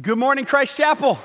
[0.00, 1.18] Good morning, Christ Chapel.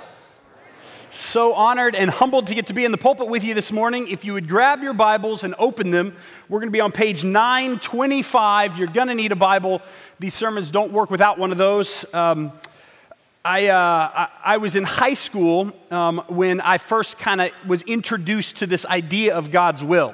[1.10, 4.10] So honored and humbled to get to be in the pulpit with you this morning.
[4.10, 6.14] If you would grab your Bibles and open them,
[6.50, 8.78] we're going to be on page 925.
[8.78, 9.82] You're going to need a Bible.
[10.20, 12.14] These sermons don't work without one of those.
[12.14, 12.52] Um,
[13.46, 17.84] I, uh, I, I, was in high school um, when I first kind of was
[17.84, 20.14] introduced to this idea of God's will.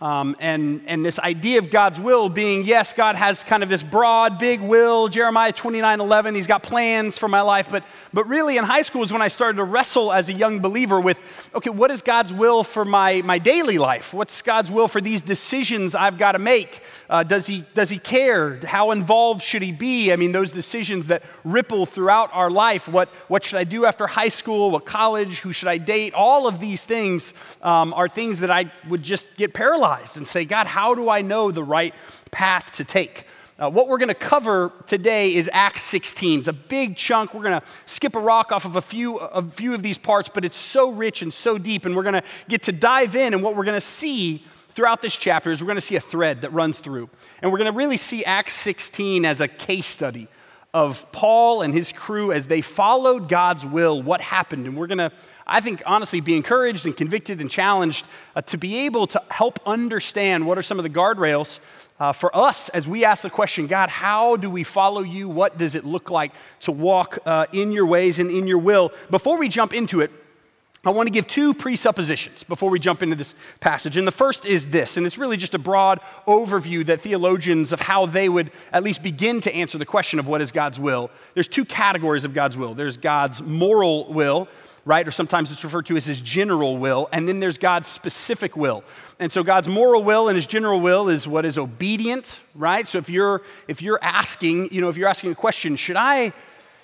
[0.00, 3.82] Um, and, and this idea of God's will being, yes, God has kind of this
[3.82, 7.68] broad, big will, Jeremiah 29 11, He's got plans for my life.
[7.70, 7.84] But,
[8.14, 10.98] but really, in high school is when I started to wrestle as a young believer
[10.98, 11.20] with,
[11.54, 14.14] okay, what is God's will for my, my daily life?
[14.14, 16.80] What's God's will for these decisions I've got to make?
[17.10, 18.58] Uh, does, he, does He care?
[18.64, 20.12] How involved should He be?
[20.12, 22.88] I mean, those decisions that ripple throughout our life.
[22.88, 24.70] What, what should I do after high school?
[24.70, 25.40] What college?
[25.40, 26.14] Who should I date?
[26.14, 30.44] All of these things um, are things that I would just get paralyzed and say,
[30.44, 31.94] God, how do I know the right
[32.30, 33.24] path to take?
[33.58, 36.38] Uh, what we're going to cover today is Acts 16.
[36.38, 37.34] It's a big chunk.
[37.34, 40.30] We're going to skip a rock off of a few, a few of these parts,
[40.32, 41.84] but it's so rich and so deep.
[41.84, 43.34] And we're going to get to dive in.
[43.34, 46.00] And what we're going to see throughout this chapter is we're going to see a
[46.00, 47.10] thread that runs through.
[47.42, 50.28] And we're going to really see Acts 16 as a case study
[50.72, 54.66] of Paul and his crew as they followed God's will, what happened.
[54.66, 55.12] And we're going to
[55.50, 59.58] I think, honestly, be encouraged and convicted and challenged uh, to be able to help
[59.66, 61.58] understand what are some of the guardrails
[61.98, 65.28] uh, for us as we ask the question God, how do we follow you?
[65.28, 68.92] What does it look like to walk uh, in your ways and in your will?
[69.10, 70.12] Before we jump into it,
[70.82, 73.98] I want to give two presuppositions before we jump into this passage.
[73.98, 77.80] And the first is this, and it's really just a broad overview that theologians of
[77.80, 81.10] how they would at least begin to answer the question of what is God's will.
[81.34, 84.48] There's two categories of God's will there's God's moral will,
[84.86, 85.06] right?
[85.06, 87.10] Or sometimes it's referred to as his general will.
[87.12, 88.82] And then there's God's specific will.
[89.18, 92.88] And so God's moral will and his general will is what is obedient, right?
[92.88, 96.32] So if you're if you're asking, you know, if you're asking a question, should I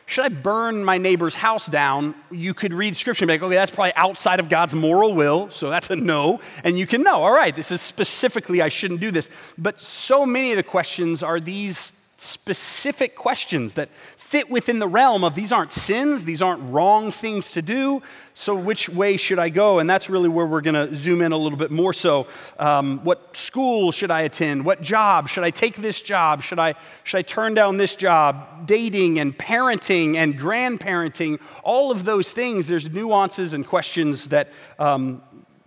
[0.07, 2.15] should I burn my neighbor's house down?
[2.31, 5.51] You could read scripture and be like, okay, that's probably outside of God's moral will,
[5.51, 6.41] so that's a no.
[6.63, 9.29] And you can know, all right, this is specifically, I shouldn't do this.
[9.59, 13.89] But so many of the questions are these specific questions that
[14.27, 18.03] fit within the realm of these aren't sins, these aren't wrong things to do.
[18.35, 19.79] So, which way should I go?
[19.79, 22.27] And that's really where we're going to zoom in a little bit more so.
[22.59, 24.65] Um, what school should I attend?
[24.65, 25.29] What job?
[25.29, 26.43] Should I take this job?
[26.43, 28.67] Should I, should I turn down this job?
[28.67, 35.23] Dating and parenting and grandparenting, all of those things, there's nuances and questions that, um,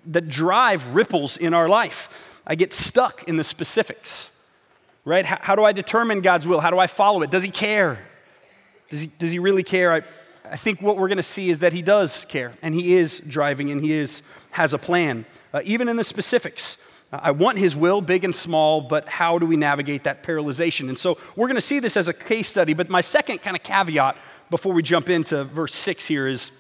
[0.06, 2.42] that drive ripples in our life.
[2.46, 4.34] I get stuck in the specifics,
[5.06, 5.26] right?
[5.26, 6.60] How, how do I determine God's will?
[6.60, 7.32] How do I follow it?
[7.32, 8.00] Does He care?
[8.90, 9.92] Does he, does he really care?
[9.92, 10.02] I,
[10.50, 13.20] I think what we're going to see is that he does care, and he is
[13.20, 16.78] driving, and he is, has a plan, uh, even in the specifics.
[17.14, 20.90] Uh, I want his will, big and small, but how do we navigate that paralyzation?
[20.90, 23.56] And so we're going to see this as a case study, but my second kind
[23.56, 24.18] of caveat
[24.50, 26.52] before we jump into verse 6 here is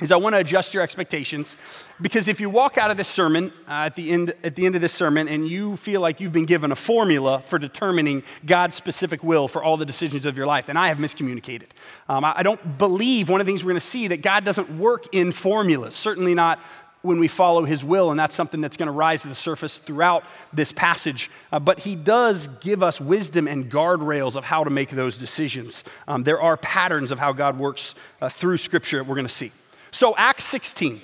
[0.00, 1.56] is I want to adjust your expectations
[2.00, 4.74] because if you walk out of this sermon uh, at, the end, at the end
[4.74, 8.74] of this sermon and you feel like you've been given a formula for determining God's
[8.74, 11.68] specific will for all the decisions of your life, then I have miscommunicated.
[12.08, 14.44] Um, I, I don't believe one of the things we're going to see that God
[14.44, 16.58] doesn't work in formulas, certainly not
[17.02, 19.78] when we follow his will, and that's something that's going to rise to the surface
[19.78, 20.22] throughout
[20.52, 21.30] this passage.
[21.50, 25.82] Uh, but he does give us wisdom and guardrails of how to make those decisions.
[26.06, 29.32] Um, there are patterns of how God works uh, through Scripture that we're going to
[29.32, 29.50] see.
[29.90, 31.00] So, Acts 16.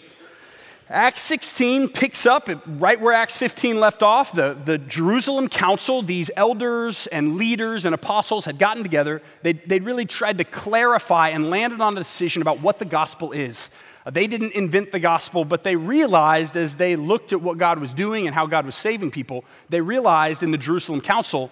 [0.88, 4.32] Acts 16 picks up right where Acts 15 left off.
[4.32, 9.20] The, the Jerusalem council, these elders and leaders and apostles had gotten together.
[9.42, 13.32] They, they really tried to clarify and landed on a decision about what the gospel
[13.32, 13.68] is.
[14.04, 17.80] Uh, they didn't invent the gospel, but they realized as they looked at what God
[17.80, 21.50] was doing and how God was saving people, they realized in the Jerusalem council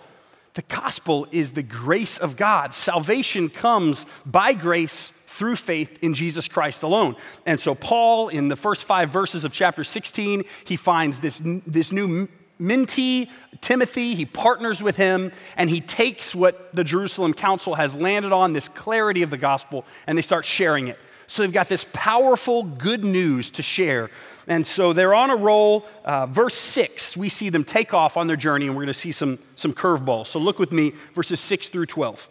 [0.54, 2.72] the gospel is the grace of God.
[2.72, 7.16] Salvation comes by grace through faith in Jesus Christ alone.
[7.44, 11.90] And so, Paul, in the first five verses of chapter 16, he finds this, this
[11.90, 12.28] new
[12.60, 13.28] mentee,
[13.60, 14.14] Timothy.
[14.14, 18.68] He partners with him, and he takes what the Jerusalem council has landed on this
[18.68, 20.98] clarity of the gospel, and they start sharing it.
[21.26, 24.10] So, they've got this powerful good news to share.
[24.46, 25.86] And so they're on a roll.
[26.04, 28.94] Uh, verse 6, we see them take off on their journey, and we're going to
[28.94, 30.26] see some, some curveballs.
[30.26, 32.28] So look with me, verses 6 through 12.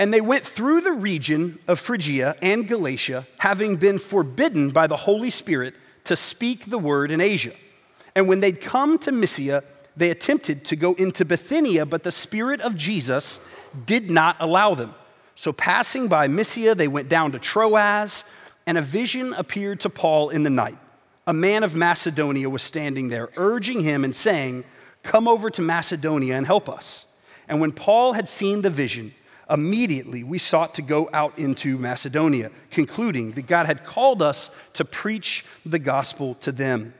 [0.00, 4.96] And they went through the region of Phrygia and Galatia, having been forbidden by the
[4.96, 5.74] Holy Spirit
[6.04, 7.52] to speak the word in Asia.
[8.14, 9.62] And when they'd come to Mysia,
[9.94, 13.46] they attempted to go into Bithynia, but the Spirit of Jesus
[13.84, 14.94] did not allow them.
[15.34, 18.24] So, passing by Mysia, they went down to Troas,
[18.66, 20.78] and a vision appeared to Paul in the night.
[21.26, 24.64] A man of Macedonia was standing there, urging him and saying,
[25.02, 27.04] Come over to Macedonia and help us.
[27.46, 29.12] And when Paul had seen the vision,
[29.50, 34.84] immediately we sought to go out into Macedonia, concluding that God had called us to
[34.84, 36.94] preach the gospel to them.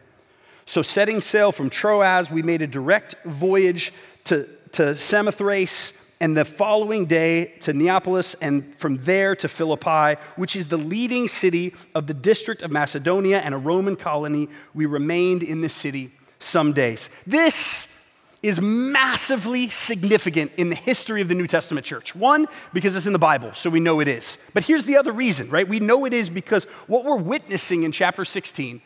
[0.66, 3.92] So, setting sail from Troas, we made a direct voyage
[4.24, 10.54] to, to Samothrace and the following day to Neapolis, and from there to Philippi, which
[10.54, 14.48] is the leading city of the district of Macedonia and a Roman colony.
[14.74, 17.08] We remained in the city some days.
[17.26, 17.99] This
[18.42, 22.14] is massively significant in the history of the New Testament church.
[22.14, 24.38] One, because it's in the Bible, so we know it is.
[24.54, 25.68] But here's the other reason, right?
[25.68, 28.80] We know it is because what we're witnessing in chapter 16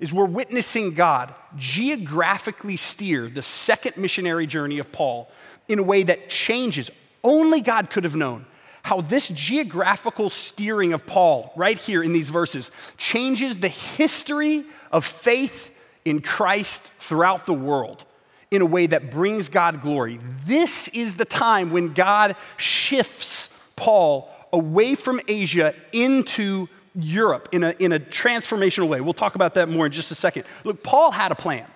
[0.00, 5.30] is we're witnessing God geographically steer the second missionary journey of Paul
[5.68, 6.90] in a way that changes.
[7.22, 8.44] Only God could have known
[8.82, 15.04] how this geographical steering of Paul, right here in these verses, changes the history of
[15.04, 15.74] faith
[16.04, 18.04] in Christ throughout the world
[18.50, 20.20] in a way that brings God glory.
[20.44, 27.74] This is the time when God shifts Paul away from Asia into Europe in a,
[27.78, 29.00] in a transformational way.
[29.00, 30.44] We'll talk about that more in just a second.
[30.64, 31.66] Look, Paul had a plan,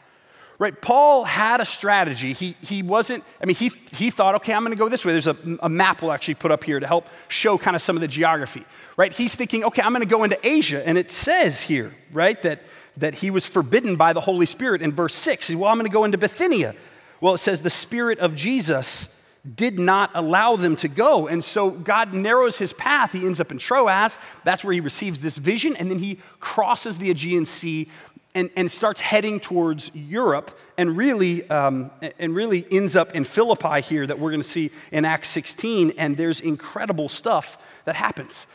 [0.58, 0.80] right?
[0.80, 2.32] Paul had a strategy.
[2.32, 5.12] He, he wasn't, I mean, he, he thought, okay, I'm going to go this way.
[5.12, 7.96] There's a, a map we'll actually put up here to help show kind of some
[7.96, 8.64] of the geography,
[8.96, 9.12] right?
[9.12, 10.86] He's thinking, okay, I'm going to go into Asia.
[10.86, 12.62] And it says here, right, that
[12.96, 15.46] that he was forbidden by the Holy Spirit in verse 6.
[15.46, 16.74] He Says, well, I'm going to go into Bithynia.
[17.20, 19.14] Well, it says the Spirit of Jesus
[19.54, 21.26] did not allow them to go.
[21.26, 23.12] And so God narrows his path.
[23.12, 24.18] He ends up in Troas.
[24.44, 25.76] That's where he receives this vision.
[25.76, 27.88] And then he crosses the Aegean Sea
[28.34, 33.80] and, and starts heading towards Europe and really, um, and really ends up in Philippi
[33.80, 35.94] here that we're going to see in Acts 16.
[35.96, 38.46] And there's incredible stuff that happens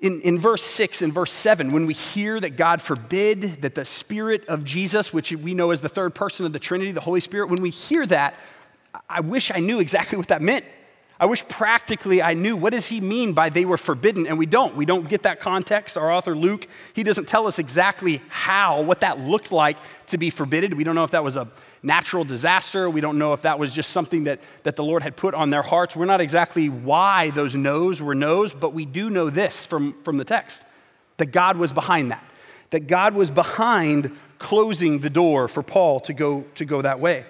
[0.00, 3.84] in, in verse 6 and verse 7, when we hear that God forbid that the
[3.84, 7.20] Spirit of Jesus, which we know as the third person of the Trinity, the Holy
[7.20, 8.34] Spirit, when we hear that,
[9.08, 10.64] I wish I knew exactly what that meant.
[11.20, 14.46] I wish practically I knew what does he mean by they were forbidden and we
[14.46, 14.74] don't.
[14.74, 15.98] We don't get that context.
[15.98, 19.76] Our author Luke, he doesn't tell us exactly how what that looked like
[20.06, 20.78] to be forbidden.
[20.78, 21.46] We don't know if that was a
[21.82, 22.90] natural disaster.
[22.90, 25.50] We don't know if that was just something that, that the Lord had put on
[25.50, 25.96] their hearts.
[25.96, 30.18] We're not exactly why those no's were no's, but we do know this from, from
[30.18, 30.64] the text
[31.16, 32.24] that God was behind that,
[32.70, 37.24] that God was behind closing the door for Paul to go, to go that way.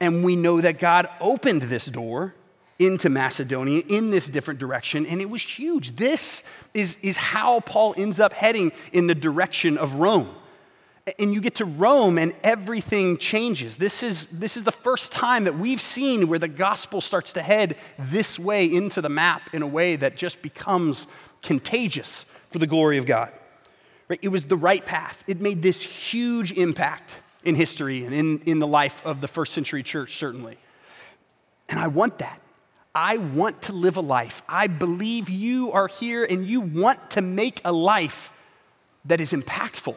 [0.00, 2.34] And we know that God opened this door
[2.78, 5.96] into Macedonia in this different direction, and it was huge.
[5.96, 6.44] This
[6.74, 10.34] is, is how Paul ends up heading in the direction of Rome
[11.18, 13.76] and you get to Rome and everything changes.
[13.76, 17.42] This is, this is the first time that we've seen where the gospel starts to
[17.42, 21.06] head this way into the map in a way that just becomes
[21.42, 23.32] contagious for the glory of God.
[24.08, 24.18] Right?
[24.20, 25.22] It was the right path.
[25.28, 29.54] It made this huge impact in history and in, in the life of the first
[29.54, 30.58] century church, certainly.
[31.68, 32.40] And I want that.
[32.96, 34.42] I want to live a life.
[34.48, 38.32] I believe you are here and you want to make a life
[39.04, 39.96] that is impactful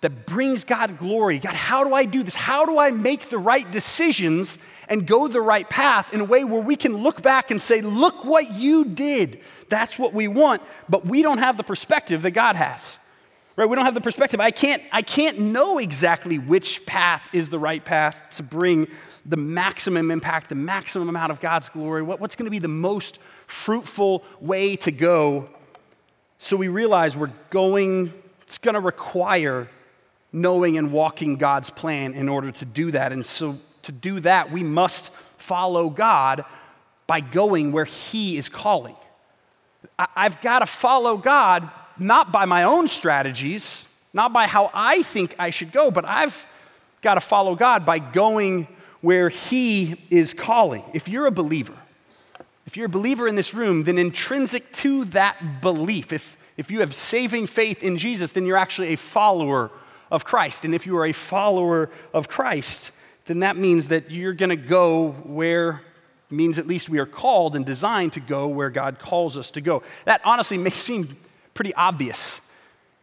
[0.00, 1.38] that brings God glory.
[1.38, 2.36] God, how do I do this?
[2.36, 4.58] How do I make the right decisions
[4.88, 7.80] and go the right path in a way where we can look back and say,
[7.80, 9.40] look what you did?
[9.68, 12.98] That's what we want, but we don't have the perspective that God has.
[13.56, 13.68] Right?
[13.68, 14.38] We don't have the perspective.
[14.38, 18.86] I can't, I can't know exactly which path is the right path to bring
[19.26, 22.02] the maximum impact, the maximum amount of God's glory.
[22.02, 23.18] What, what's going to be the most
[23.48, 25.48] fruitful way to go?
[26.38, 29.68] So we realize we're going, it's going to require
[30.32, 33.12] knowing and walking God's plan in order to do that.
[33.12, 36.44] And so, to do that, we must follow God
[37.06, 38.96] by going where He is calling.
[39.98, 45.34] I've got to follow God not by my own strategies, not by how I think
[45.38, 46.46] I should go, but I've
[47.02, 48.68] got to follow God by going
[49.00, 50.84] where He is calling.
[50.92, 51.74] If you're a believer,
[52.66, 56.80] if you're a believer in this room, then intrinsic to that belief, if, if you
[56.80, 59.70] have saving faith in Jesus, then you're actually a follower
[60.10, 60.64] of Christ.
[60.64, 62.92] And if you are a follower of Christ,
[63.26, 65.82] then that means that you're going to go where
[66.30, 69.60] means at least we are called and designed to go where God calls us to
[69.60, 69.82] go.
[70.04, 71.16] That honestly may seem
[71.54, 72.40] pretty obvious,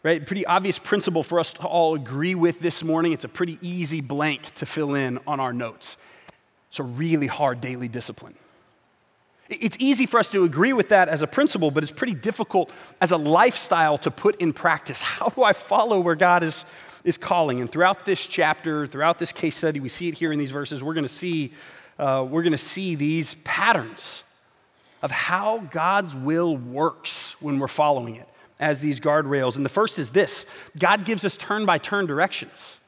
[0.04, 0.26] right?
[0.26, 3.14] Pretty obvious principle for us to all agree with this morning.
[3.14, 5.98] It's a pretty easy blank to fill in on our notes.
[6.70, 8.36] It's a really hard daily discipline.
[9.48, 12.72] It's easy for us to agree with that as a principle, but it's pretty difficult
[13.00, 15.02] as a lifestyle to put in practice.
[15.04, 16.66] How do I follow where God is
[17.06, 17.62] is calling.
[17.62, 20.84] And throughout this chapter, throughout this case study, we see it here in these verses,
[20.84, 21.54] we're going to see,
[21.98, 24.24] uh, we're going to see these patterns
[25.02, 28.28] of how God's will works when we're following it
[28.60, 29.56] as these guardrails.
[29.56, 30.46] And the first is this
[30.78, 32.80] God gives us turn by turn directions.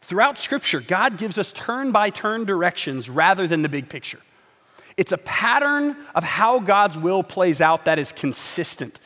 [0.00, 4.18] Throughout Scripture, God gives us turn by turn directions rather than the big picture.
[4.96, 8.98] It's a pattern of how God's will plays out that is consistent.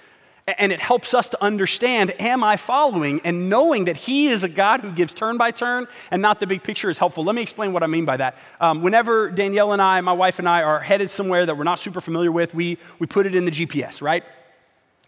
[0.47, 3.21] And it helps us to understand am I following?
[3.25, 6.47] And knowing that He is a God who gives turn by turn and not the
[6.47, 7.25] big picture is helpful.
[7.25, 8.37] Let me explain what I mean by that.
[8.61, 11.81] Um, whenever Danielle and I, my wife and I, are headed somewhere that we're not
[11.81, 14.23] super familiar with, we, we put it in the GPS, right?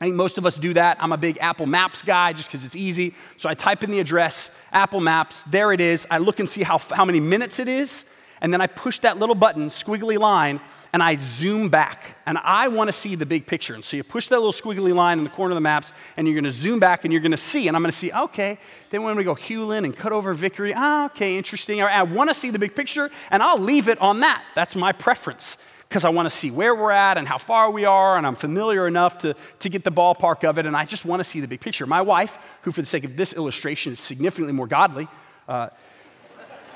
[0.00, 0.96] I think most of us do that.
[1.00, 3.14] I'm a big Apple Maps guy just because it's easy.
[3.36, 6.06] So I type in the address, Apple Maps, there it is.
[6.10, 8.04] I look and see how, how many minutes it is,
[8.40, 10.60] and then I push that little button, squiggly line,
[10.92, 12.16] and I zoom back.
[12.26, 13.74] And I want to see the big picture.
[13.74, 16.26] And so you push that little squiggly line in the corner of the maps, and
[16.26, 17.68] you're going to zoom back and you're going to see.
[17.68, 18.58] And I'm going to see, okay,
[18.90, 21.82] then when we go Hulen and cut over Vickery, ah, okay, interesting.
[21.82, 24.44] I want to see the big picture, and I'll leave it on that.
[24.54, 27.86] That's my preference because I want to see where we're at and how far we
[27.86, 31.04] are, and I'm familiar enough to, to get the ballpark of it, and I just
[31.06, 31.86] want to see the big picture.
[31.86, 35.08] My wife, who for the sake of this illustration is significantly more godly,
[35.48, 35.70] uh,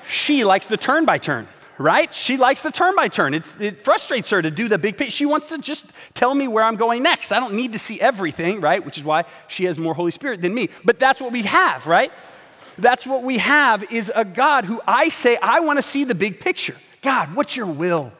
[0.09, 1.47] she likes the turn by turn
[1.79, 2.13] right?
[2.15, 3.35] She likes the turn by turn.
[3.35, 5.11] It, it, frustrates her to do the big picture.
[5.11, 7.33] She wants to just tell me where I'm going next.
[7.33, 8.85] I don't need to see everything, right?
[8.85, 10.69] Which is why she has more Holy Spirit than me.
[10.85, 12.13] But that's what we have, right?
[12.79, 16.15] That's what we have is a God who I say, I want to see the
[16.15, 16.77] big picture.
[17.03, 18.13] God, what's your will?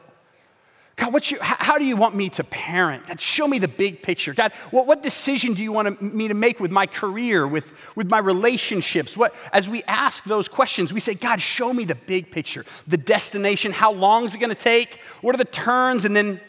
[0.95, 3.07] God, your, how do you want me to parent?
[3.07, 4.33] God, show me the big picture.
[4.33, 8.09] God, what, what decision do you want me to make with my career, with, with
[8.09, 9.17] my relationships?
[9.17, 12.97] What, as we ask those questions, we say, God, show me the big picture, the
[12.97, 13.71] destination.
[13.71, 14.99] How long is it going to take?
[15.21, 16.05] What are the turns?
[16.05, 16.39] And then,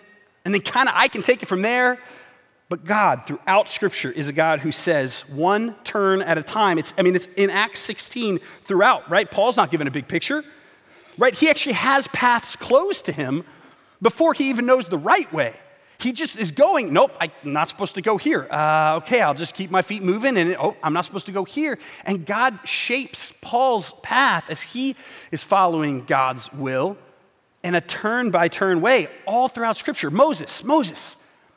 [0.44, 1.98] and then kind of I can take it from there.
[2.68, 6.78] But God, throughout Scripture, is a God who says one turn at a time.
[6.78, 9.30] It's, I mean, it's in Acts 16 throughout, right?
[9.30, 10.44] Paul's not given a big picture,
[11.16, 11.34] right?
[11.34, 13.44] He actually has paths closed to him
[14.00, 15.54] before he even knows the right way.
[15.98, 18.46] He just is going, nope, I'm not supposed to go here.
[18.50, 21.44] Uh, okay, I'll just keep my feet moving, and oh, I'm not supposed to go
[21.44, 21.78] here.
[22.04, 24.96] And God shapes Paul's path as he
[25.30, 26.98] is following God's will
[27.62, 30.10] in a turn by turn way all throughout Scripture.
[30.10, 31.16] Moses, Moses,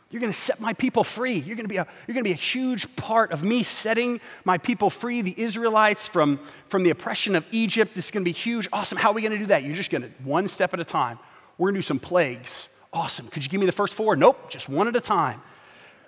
[0.10, 1.34] you're going to set my people free.
[1.34, 4.22] You're going to be a, you're going to be a huge part of me setting
[4.46, 6.39] my people free, the Israelites, from,
[6.70, 7.94] from the oppression of Egypt.
[7.94, 8.70] This is going to be huge.
[8.72, 8.98] Awesome.
[8.98, 9.63] How are we going to do that?
[9.63, 11.20] You're just going to, one step at a time.
[11.58, 12.70] We're gonna do some plagues.
[12.94, 13.28] Awesome.
[13.28, 14.16] Could you give me the first four?
[14.16, 15.42] Nope, just one at a time.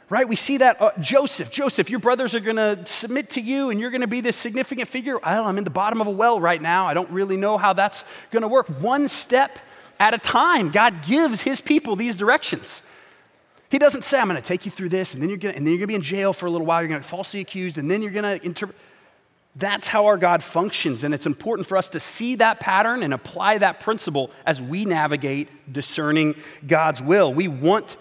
[0.10, 0.27] Right?
[0.27, 3.91] We see that uh, Joseph, Joseph, your brothers are gonna submit to you and you're
[3.91, 5.20] gonna be this significant figure.
[5.20, 6.88] Well, I'm in the bottom of a well right now.
[6.88, 8.68] I don't really know how that's gonna work.
[8.79, 9.60] One step
[10.00, 12.82] at a time, God gives his people these directions.
[13.70, 15.74] He doesn't say, I'm gonna take you through this, and then you're gonna, and then
[15.74, 17.89] you're gonna be in jail for a little while, you're gonna be falsely accused, and
[17.89, 18.75] then you're gonna interpret.
[19.60, 23.13] That's how our God functions, and it's important for us to see that pattern and
[23.13, 26.36] apply that principle as we navigate discerning
[26.66, 27.34] God's will.
[27.34, 27.98] We want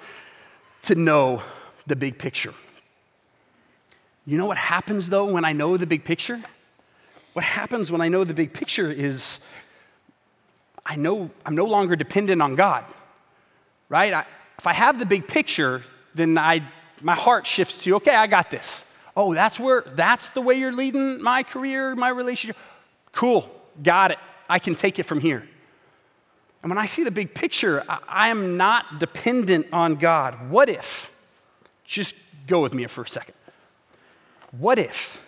[0.82, 1.42] to know
[1.88, 2.54] the big picture.
[4.24, 6.40] You know what happens though when I know the big picture?
[7.32, 9.40] What happens when I know the big picture is
[10.86, 12.84] I know I'm no longer dependent on God,
[13.88, 14.12] right?
[14.12, 14.24] I,
[14.58, 15.82] if I have the big picture,
[16.14, 16.62] then I,
[17.00, 18.84] my heart shifts to, okay, I got this.
[19.18, 22.56] Oh, that's where, that's the way you're leading my career, my relationship.
[23.10, 23.50] Cool,
[23.82, 24.18] got it.
[24.48, 25.44] I can take it from here.
[26.62, 30.50] And when I see the big picture, I, I am not dependent on God.
[30.50, 31.10] What if,
[31.84, 32.14] just
[32.46, 33.34] go with me for a second.
[34.52, 35.20] What if,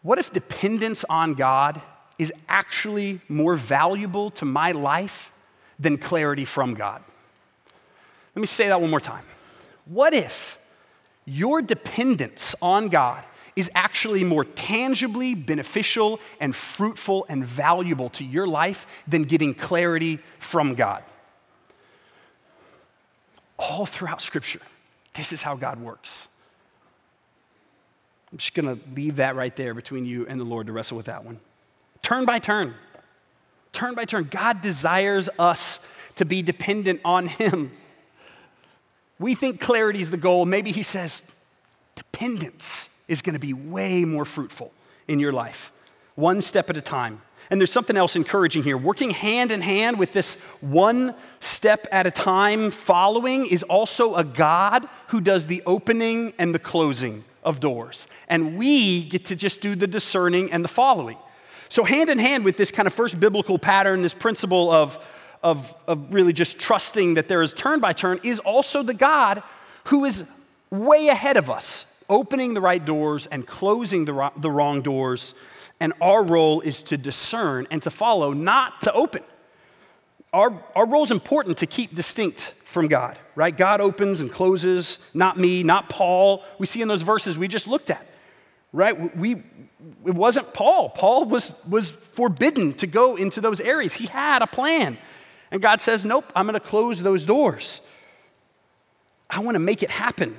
[0.00, 1.82] what if dependence on God
[2.18, 5.30] is actually more valuable to my life
[5.78, 7.02] than clarity from God?
[8.34, 9.26] Let me say that one more time.
[9.84, 10.58] What if
[11.24, 13.24] your dependence on God
[13.54, 20.18] is actually more tangibly beneficial and fruitful and valuable to your life than getting clarity
[20.38, 21.04] from God.
[23.58, 24.60] All throughout Scripture,
[25.14, 26.28] this is how God works.
[28.32, 30.96] I'm just going to leave that right there between you and the Lord to wrestle
[30.96, 31.38] with that one.
[32.00, 32.74] Turn by turn,
[33.72, 34.28] turn by turn.
[34.30, 35.86] God desires us
[36.16, 37.72] to be dependent on Him.
[39.22, 40.44] We think clarity is the goal.
[40.46, 41.30] Maybe he says
[41.94, 44.72] dependence is going to be way more fruitful
[45.06, 45.70] in your life,
[46.16, 47.22] one step at a time.
[47.48, 48.76] And there's something else encouraging here.
[48.76, 54.24] Working hand in hand with this one step at a time following is also a
[54.24, 58.08] God who does the opening and the closing of doors.
[58.26, 61.18] And we get to just do the discerning and the following.
[61.68, 64.98] So, hand in hand with this kind of first biblical pattern, this principle of
[65.42, 69.42] of, of really just trusting that there is turn by turn is also the God
[69.84, 70.24] who is
[70.70, 75.34] way ahead of us, opening the right doors and closing the, the wrong doors.
[75.80, 79.22] And our role is to discern and to follow, not to open.
[80.32, 83.54] Our, our role is important to keep distinct from God, right?
[83.54, 86.42] God opens and closes, not me, not Paul.
[86.58, 88.06] We see in those verses we just looked at,
[88.72, 89.14] right?
[89.16, 89.42] We,
[90.06, 90.88] it wasn't Paul.
[90.88, 93.94] Paul was, was forbidden to go into those areas.
[93.94, 94.96] He had a plan.
[95.52, 97.80] And God says, Nope, I'm going to close those doors.
[99.30, 100.36] I want to make it happen.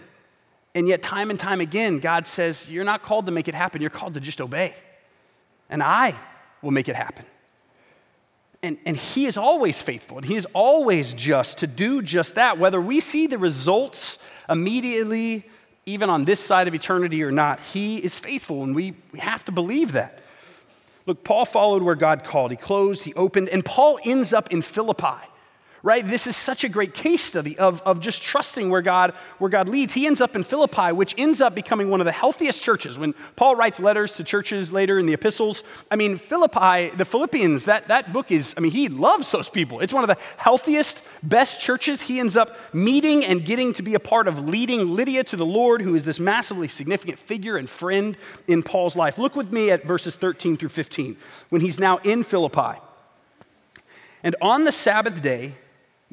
[0.76, 3.80] And yet, time and time again, God says, You're not called to make it happen,
[3.80, 4.74] you're called to just obey.
[5.70, 6.16] And I
[6.62, 7.26] will make it happen.
[8.64, 12.58] And, and He is always faithful and He is always just to do just that,
[12.58, 14.18] whether we see the results
[14.50, 15.44] immediately,
[15.86, 17.60] even on this side of eternity or not.
[17.60, 20.20] He is faithful, and we, we have to believe that.
[21.06, 22.52] Look, Paul followed where God called.
[22.52, 25.33] He closed, he opened, and Paul ends up in Philippi
[25.84, 26.08] right?
[26.08, 29.68] This is such a great case study of, of just trusting where God, where God
[29.68, 29.94] leads.
[29.94, 32.98] He ends up in Philippi, which ends up becoming one of the healthiest churches.
[32.98, 35.62] When Paul writes letters to churches later in the epistles,
[35.92, 39.82] I mean, Philippi, the Philippians, that, that book is, I mean, he loves those people.
[39.82, 42.04] It's one of the healthiest, best churches.
[42.04, 45.46] He ends up meeting and getting to be a part of leading Lydia to the
[45.46, 48.16] Lord, who is this massively significant figure and friend
[48.48, 49.18] in Paul's life.
[49.18, 51.18] Look with me at verses 13 through 15,
[51.50, 52.80] when he's now in Philippi.
[54.24, 55.56] And on the Sabbath day,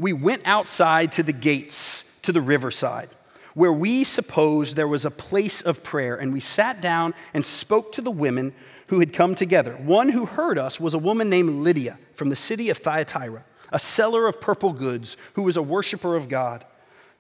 [0.01, 3.09] we went outside to the gates to the riverside,
[3.55, 7.93] where we supposed there was a place of prayer, and we sat down and spoke
[7.93, 8.53] to the women
[8.87, 9.75] who had come together.
[9.75, 13.79] One who heard us was a woman named Lydia from the city of Thyatira, a
[13.79, 16.65] seller of purple goods, who was a worshiper of God.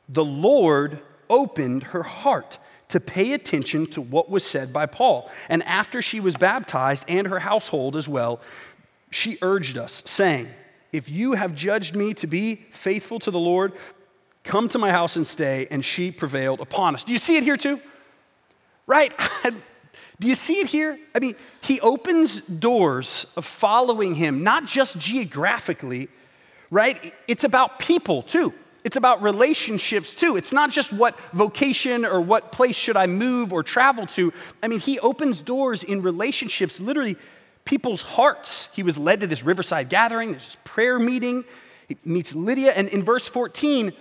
[0.08, 2.58] The Lord opened her heart
[2.88, 5.30] to pay attention to what was said by Paul.
[5.48, 8.40] And after she was baptized, and her household as well,
[9.10, 10.48] she urged us, saying,
[10.92, 13.72] if you have judged me to be faithful to the Lord,
[14.44, 15.66] come to my house and stay.
[15.70, 17.04] And she prevailed upon us.
[17.04, 17.80] Do you see it here too?
[18.86, 19.12] Right?
[20.20, 20.98] Do you see it here?
[21.14, 26.08] I mean, he opens doors of following him, not just geographically,
[26.70, 27.14] right?
[27.26, 28.52] It's about people too.
[28.84, 30.36] It's about relationships too.
[30.36, 34.32] It's not just what vocation or what place should I move or travel to.
[34.62, 37.16] I mean, he opens doors in relationships literally
[37.64, 38.74] people's hearts.
[38.74, 41.44] He was led to this riverside gathering, there's this prayer meeting.
[41.88, 43.92] He meets Lydia, and in verse 14,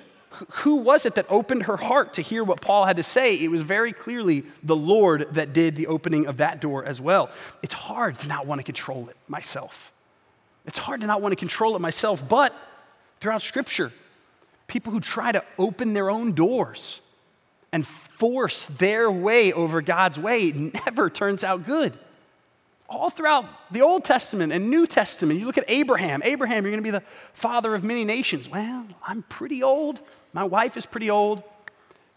[0.51, 3.33] who was it that opened her heart to hear what Paul had to say?
[3.35, 7.29] It was very clearly the Lord that did the opening of that door as well.
[7.63, 9.91] It's hard to not want to control it myself.
[10.65, 12.53] It's hard to not want to control it myself, but
[13.19, 13.91] throughout Scripture,
[14.67, 17.01] people who try to open their own doors
[17.71, 20.51] and force their way over God's way
[20.85, 21.97] never turns out good
[22.89, 25.39] all throughout the Old Testament and New Testament.
[25.39, 26.21] You look at Abraham.
[26.23, 28.49] Abraham, you're going to be the father of many nations.
[28.49, 29.99] Well, I'm pretty old.
[30.33, 31.43] My wife is pretty old.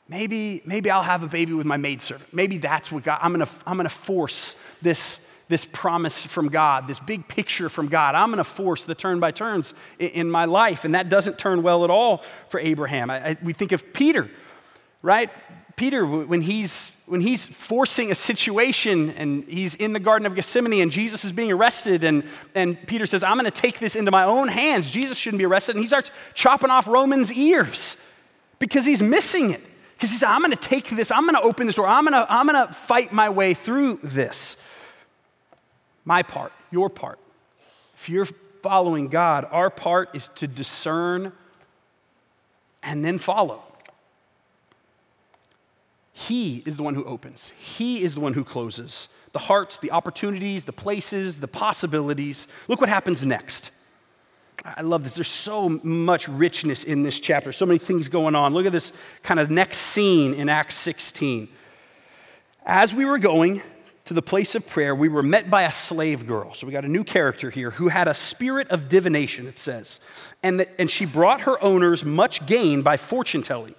[0.09, 2.35] Maybe, maybe I'll have a baby with my maidservant.
[2.35, 6.49] Maybe that's what God, I'm going to, I'm going to force this, this promise from
[6.49, 8.15] God, this big picture from God.
[8.15, 10.85] I'm going to force the turn by turns in, in, my life.
[10.85, 13.11] And that doesn't turn well at all for Abraham.
[13.11, 14.31] I, I, we think of Peter,
[15.03, 15.31] right?
[15.77, 20.83] Peter, when he's, when he's forcing a situation and he's in the Garden of Gethsemane
[20.83, 24.11] and Jesus is being arrested, and, and Peter says, I'm going to take this into
[24.11, 24.91] my own hands.
[24.91, 25.77] Jesus shouldn't be arrested.
[25.77, 27.97] And he starts chopping off Roman's ears
[28.59, 29.61] because he's missing it.
[29.95, 32.05] Because he says, I'm going to take this, I'm going to open this door, I'm
[32.05, 34.69] going to, I'm going to fight my way through this.
[36.05, 37.21] My part, your part.
[37.95, 38.27] If you're
[38.63, 41.33] following God, our part is to discern
[42.83, 43.63] and then follow.
[46.29, 49.09] He is the one who opens, He is the one who closes.
[49.33, 52.47] The hearts, the opportunities, the places, the possibilities.
[52.69, 53.71] Look what happens next.
[54.63, 55.15] I love this.
[55.15, 58.53] There's so much richness in this chapter, so many things going on.
[58.53, 61.49] Look at this kind of next scene in Acts 16.
[62.67, 63.63] As we were going
[64.05, 66.53] to the place of prayer, we were met by a slave girl.
[66.53, 69.99] So we got a new character here who had a spirit of divination, it says.
[70.43, 73.75] And, and she brought her owners much gain by fortune telling.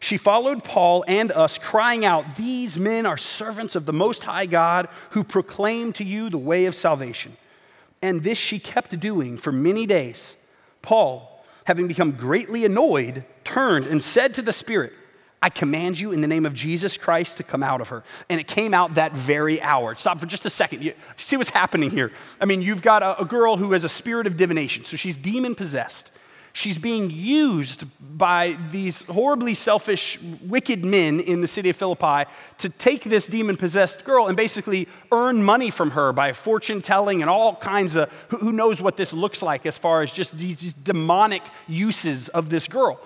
[0.00, 4.46] She followed Paul and us, crying out, These men are servants of the Most High
[4.46, 7.36] God who proclaim to you the way of salvation.
[8.00, 10.36] And this she kept doing for many days.
[10.82, 14.92] Paul, having become greatly annoyed, turned and said to the Spirit,
[15.40, 18.02] I command you in the name of Jesus Christ to come out of her.
[18.28, 19.94] And it came out that very hour.
[19.94, 20.82] Stop for just a second.
[20.82, 22.12] You see what's happening here.
[22.40, 25.16] I mean, you've got a, a girl who has a spirit of divination, so she's
[25.16, 26.12] demon possessed.
[26.52, 27.84] She's being used
[28.18, 33.56] by these horribly selfish, wicked men in the city of Philippi to take this demon
[33.56, 38.10] possessed girl and basically earn money from her by fortune telling and all kinds of,
[38.28, 42.66] who knows what this looks like as far as just these, demonic uses of this
[42.66, 42.98] girl.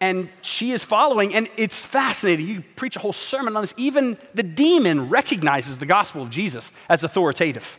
[0.00, 2.46] And she is following, and it's fascinating.
[2.46, 3.74] You preach a whole sermon on this.
[3.76, 7.78] Even the demon recognizes the gospel of Jesus as authoritative.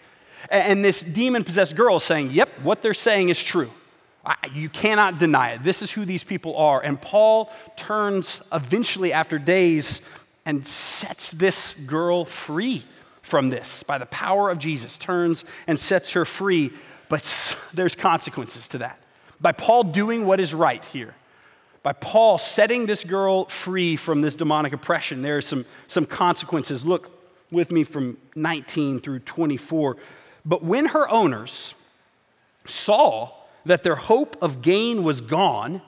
[0.50, 3.70] And this demon possessed girl is saying, Yep, what they're saying is true.
[4.54, 5.64] You cannot deny it.
[5.64, 6.82] This is who these people are.
[6.82, 10.02] And Paul turns eventually after days
[10.46, 12.84] and sets this girl free
[13.22, 16.72] from this by the power of Jesus, turns and sets her free.
[17.10, 19.00] But there's consequences to that.
[19.40, 21.14] by Paul doing what is right here,
[21.84, 26.84] by Paul setting this girl free from this demonic oppression, there are some, some consequences.
[26.86, 27.12] Look
[27.52, 29.98] with me from 19 through 24.
[30.46, 31.76] But when her owners
[32.68, 33.32] saw
[33.66, 35.82] that their hope of gain was gone,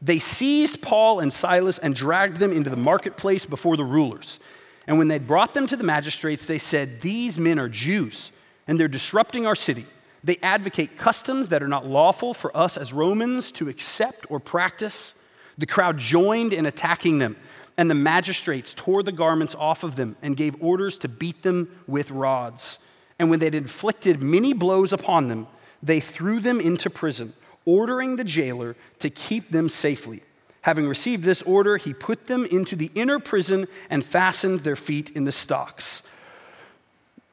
[0.00, 4.38] they seized Paul and Silas and dragged them into the marketplace before the rulers.
[4.86, 8.30] And when they brought them to the magistrates, they said, These men are Jews,
[8.66, 9.84] and they're disrupting our city.
[10.24, 15.22] They advocate customs that are not lawful for us as Romans to accept or practice.
[15.58, 17.36] The crowd joined in attacking them,
[17.76, 21.82] and the magistrates tore the garments off of them and gave orders to beat them
[21.86, 22.78] with rods.
[23.18, 25.48] And when they'd inflicted many blows upon them,
[25.82, 27.32] they threw them into prison,
[27.64, 30.22] ordering the jailer to keep them safely.
[30.62, 35.10] Having received this order, he put them into the inner prison and fastened their feet
[35.10, 36.02] in the stocks.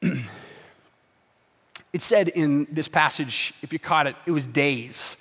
[0.00, 0.22] it
[1.98, 5.16] said in this passage, if you caught it, it was days.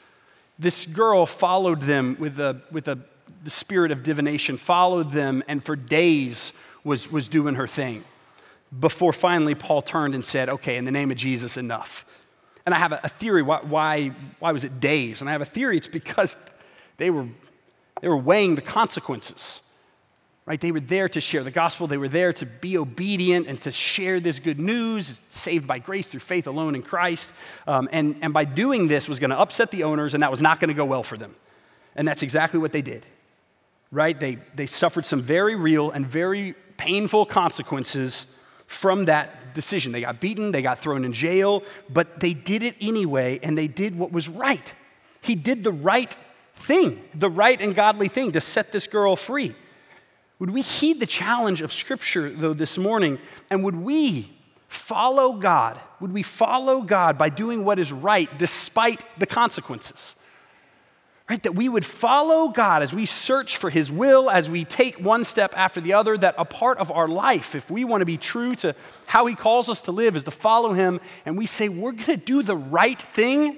[0.57, 2.99] This girl followed them with, a, with a,
[3.43, 8.03] the spirit of divination, followed them, and for days was, was doing her thing.
[8.79, 12.05] Before finally Paul turned and said, Okay, in the name of Jesus, enough.
[12.65, 14.08] And I have a, theory why, why,
[14.39, 15.21] why was it days?
[15.21, 16.36] And I have a theory it's because
[16.97, 17.28] they were,
[18.01, 19.62] they were weighing the consequences.
[20.47, 20.62] Right?
[20.62, 21.88] They were there to share the gospel.
[21.88, 26.08] They were there to be obedient and to share this good news, saved by grace
[26.08, 27.34] through faith alone in Christ.
[27.65, 30.41] Um, and, and by doing this was going to upset the owners, and that was
[30.43, 31.36] not going to go well for them.
[31.95, 33.08] And that's exactly what they did.
[33.91, 34.19] Right?
[34.19, 39.91] They, they suffered some very real and very painful consequences from that decision.
[39.91, 43.68] They got beaten, they got thrown in jail, but they did it anyway, and they
[43.68, 44.72] did what was right.
[45.22, 46.15] He did the right
[46.54, 49.56] thing, the right and godly thing to set this girl free.
[50.38, 53.18] Would we heed the challenge of Scripture, though, this morning?
[53.50, 54.30] And would we
[54.68, 55.80] follow God?
[56.02, 60.18] Would we follow God by doing what is right despite the consequences?
[61.29, 61.41] Right?
[61.43, 65.23] That we would follow God as we search for His will, as we take one
[65.23, 68.17] step after the other, that a part of our life, if we want to be
[68.17, 68.75] true to
[69.07, 72.05] how He calls us to live, is to follow Him, and we say we're going
[72.05, 73.57] to do the right thing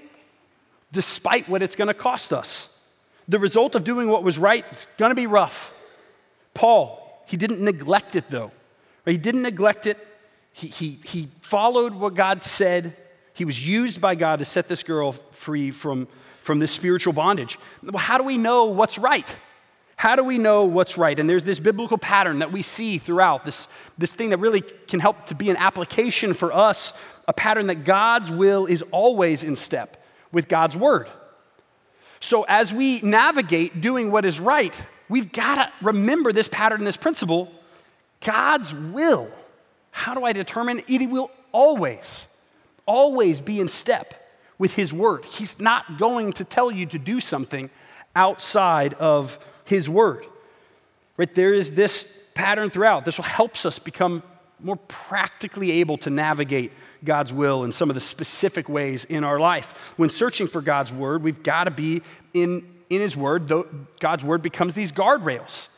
[0.92, 2.74] despite what it's going to cost us.
[3.28, 5.74] The result of doing what was right is going to be rough.
[6.54, 8.52] Paul, he didn't neglect it though.
[9.06, 9.98] He didn't neglect it.
[10.54, 12.96] He, he, he followed what God said.
[13.34, 16.08] He was used by God to set this girl free from
[16.48, 17.60] from this spiritual bondage.
[17.84, 19.36] Well, how do we know what's right?
[19.98, 21.20] How do we know what's right?
[21.20, 25.02] And there's this biblical pattern that we see throughout, this, this thing that really can
[25.02, 26.94] help to be an application for us,
[27.28, 31.10] a pattern that God's will is always in step with God's word.
[32.22, 36.88] So as we navigate doing what is right, we've got to remember this pattern, and
[36.88, 37.52] this principle.
[38.22, 39.30] God's will,
[39.92, 42.28] how do I determine it will always,
[42.86, 44.14] always be in step
[44.58, 45.26] with His Word.
[45.26, 47.70] He's not going to tell you to do something
[48.16, 50.26] outside of His Word.
[51.18, 51.34] Right?
[51.34, 53.06] There is this pattern throughout.
[53.06, 54.24] This will helps us become
[54.60, 56.72] more practically able to navigate
[57.04, 59.94] God's will in some of the specific ways in our life.
[59.98, 62.02] When searching for God's Word, we've got to be
[62.34, 63.52] in, in His Word.
[64.00, 65.70] God's Word becomes these guardrails,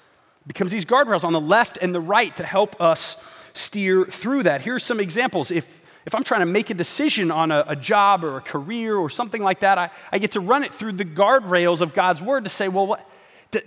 [0.48, 4.62] becomes these guardrails on the left and the right to help us steer through that.
[4.62, 5.52] Here are some examples.
[5.52, 5.79] If
[6.10, 9.12] if I'm trying to make a decision on a, a job or a career or
[9.12, 12.45] something like that, I, I, get to run it through the guardrails of God's word
[12.45, 13.08] to say, well, what,
[13.52, 13.60] do,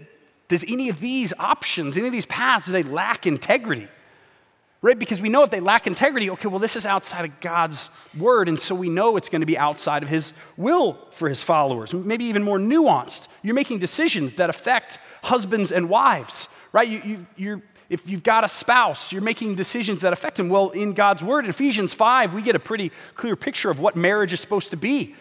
[0.49, 3.87] does any of these options, any of these paths, do they lack integrity?
[4.81, 4.99] Right?
[4.99, 8.49] Because we know if they lack integrity, okay, well, this is outside of God's word,
[8.49, 11.95] and so we know it's going to be outside of his will for his followers,
[11.95, 13.29] maybe even more nuanced.
[13.45, 16.89] You're making decisions that affect husbands and wives, right?
[16.89, 20.49] You, you, you're if you've got a spouse, you're making decisions that affect him.
[20.49, 23.97] Well, in God's word, in Ephesians 5, we get a pretty clear picture of what
[23.97, 25.15] marriage is supposed to be,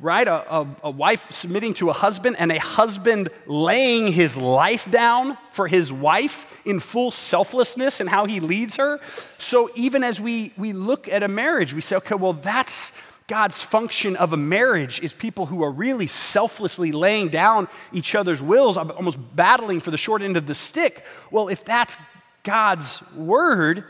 [0.00, 0.26] right?
[0.26, 5.36] A, a, a wife submitting to a husband and a husband laying his life down
[5.50, 8.98] for his wife in full selflessness and how he leads her.
[9.36, 12.92] So even as we, we look at a marriage, we say, okay, well, that's
[13.26, 18.42] God's function of a marriage is people who are really selflessly laying down each other's
[18.42, 21.04] wills, almost battling for the short end of the stick.
[21.30, 21.96] Well, if that's
[22.42, 23.84] God's word,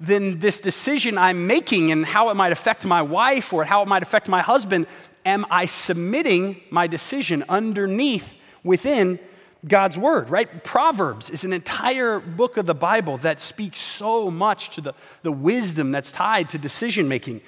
[0.00, 3.88] then this decision I'm making and how it might affect my wife or how it
[3.88, 4.86] might affect my husband,
[5.24, 9.20] am I submitting my decision underneath within
[9.66, 10.64] God's word, right?
[10.64, 15.30] Proverbs is an entire book of the Bible that speaks so much to the, the
[15.30, 17.40] wisdom that's tied to decision making.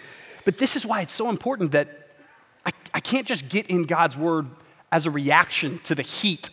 [0.44, 1.88] But this is why it's so important that
[2.66, 4.46] I, I can't just get in God's word
[4.90, 6.50] as a reaction to the heat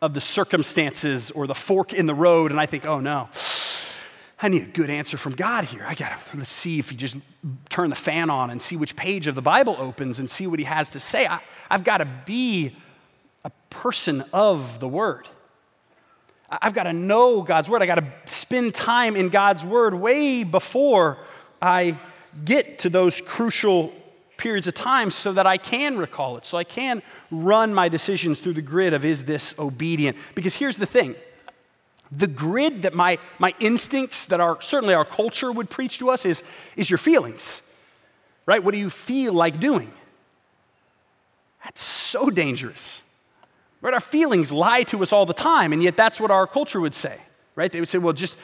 [0.00, 3.28] of the circumstances or the fork in the road, and I think, oh no,
[4.40, 5.84] I need a good answer from God here.
[5.86, 7.16] I gotta let's see if you just
[7.68, 10.60] turn the fan on and see which page of the Bible opens and see what
[10.60, 11.26] he has to say.
[11.26, 12.76] I, I've got to be
[13.44, 15.28] a person of the Word.
[16.50, 17.82] I've got to know God's Word.
[17.82, 21.18] I got to spend time in God's Word way before
[21.60, 21.98] I
[22.44, 23.92] get to those crucial
[24.36, 28.40] periods of time so that I can recall it, so I can run my decisions
[28.40, 30.16] through the grid of is this obedient?
[30.34, 31.14] Because here's the thing
[32.10, 36.24] the grid that my, my instincts, that our, certainly our culture would preach to us,
[36.24, 36.42] is,
[36.74, 37.60] is your feelings,
[38.46, 38.64] right?
[38.64, 39.92] What do you feel like doing?
[41.64, 43.02] That's so dangerous.
[43.82, 43.92] Right?
[43.92, 46.94] Our feelings lie to us all the time, and yet that's what our culture would
[46.94, 47.20] say
[47.58, 47.72] right?
[47.72, 48.36] They would say, well, just,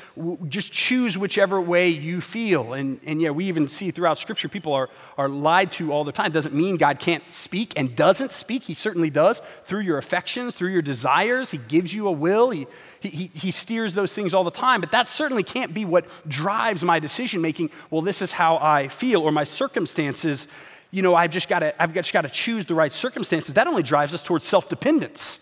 [0.49, 2.73] just choose whichever way you feel.
[2.73, 6.11] And, and yeah, we even see throughout Scripture people are, are lied to all the
[6.11, 6.33] time.
[6.33, 8.65] Doesn't mean God can't speak and doesn't speak.
[8.65, 11.53] He certainly does through your affections, through your desires.
[11.53, 12.51] He gives you a will.
[12.51, 12.67] He,
[13.03, 14.81] he, he steers those things all the time.
[14.81, 17.71] But that certainly can't be what drives my decision making.
[17.91, 20.49] Well, this is how I feel, or my circumstances.
[20.91, 23.55] You know, I've just got to, I've just got to choose the right circumstances.
[23.55, 25.39] That only drives us towards self dependence,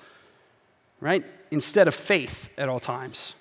[1.01, 1.25] right?
[1.51, 3.33] Instead of faith at all times.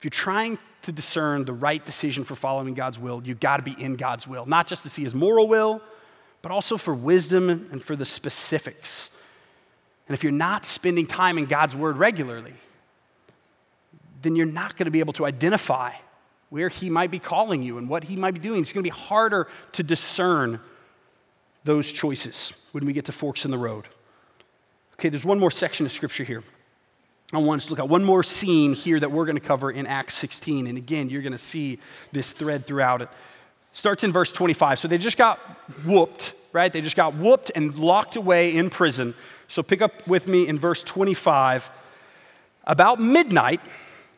[0.00, 3.62] If you're trying to discern the right decision for following God's will, you've got to
[3.62, 5.82] be in God's will, not just to see his moral will,
[6.40, 9.10] but also for wisdom and for the specifics.
[10.08, 12.54] And if you're not spending time in God's word regularly,
[14.22, 15.92] then you're not going to be able to identify
[16.48, 18.62] where he might be calling you and what he might be doing.
[18.62, 20.60] It's going to be harder to discern
[21.64, 23.84] those choices when we get to forks in the road.
[24.94, 26.42] Okay, there's one more section of scripture here.
[27.32, 29.70] I want us to look at one more scene here that we're going to cover
[29.70, 30.66] in Acts 16.
[30.66, 31.78] And again, you're going to see
[32.10, 33.08] this thread throughout it.
[33.72, 34.80] Starts in verse 25.
[34.80, 35.38] So they just got
[35.84, 36.72] whooped, right?
[36.72, 39.14] They just got whooped and locked away in prison.
[39.46, 41.70] So pick up with me in verse 25.
[42.64, 43.60] About midnight,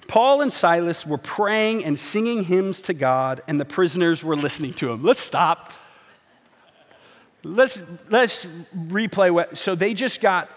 [0.09, 4.72] Paul and Silas were praying and singing hymns to God, and the prisoners were listening
[4.75, 5.03] to them.
[5.03, 5.72] Let's stop.
[7.44, 9.59] Let's, let's replay what.
[9.59, 10.48] So they just got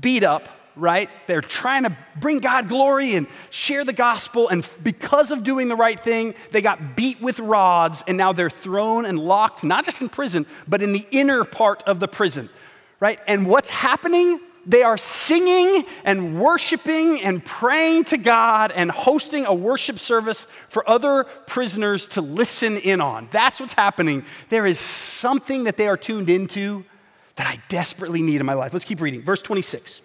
[0.00, 1.10] beat up right?
[1.26, 4.48] They're trying to bring God glory and share the gospel.
[4.48, 8.50] And because of doing the right thing, they got beat with rods and now they're
[8.50, 12.48] thrown and locked, not just in prison, but in the inner part of the prison,
[13.00, 13.18] right?
[13.26, 14.40] And what's happening?
[14.66, 20.88] They are singing and worshiping and praying to God and hosting a worship service for
[20.88, 23.28] other prisoners to listen in on.
[23.30, 24.24] That's what's happening.
[24.50, 26.84] There is something that they are tuned into
[27.36, 28.74] that I desperately need in my life.
[28.74, 29.22] Let's keep reading.
[29.22, 30.02] Verse 26.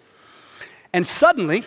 [0.94, 1.64] And suddenly,